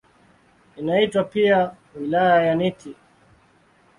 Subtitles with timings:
[0.77, 2.95] Inaitwa pia "Wilaya ya Nithi".